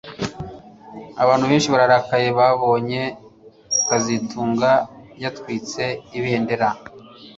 Abantu 1.23 1.45
benshi 1.51 1.71
bararakaye 1.73 2.27
babonye 2.39 3.01
kazitunga 3.87 4.71
yatwitse 5.23 5.83
ibendera 6.17 6.69